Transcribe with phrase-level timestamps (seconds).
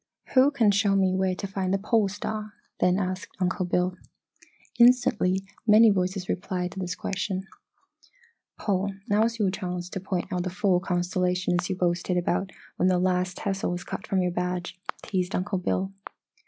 [0.33, 3.97] "Who can show me where to find the Pole Star?" then asked Uncle Bill.
[4.79, 7.45] Instantly many voices replied to this question.
[8.57, 12.97] "Paul, now's your chance to point out the four constellations you boasted about when that
[12.97, 15.91] last tassel was cut from your badge," teased Uncle Bill.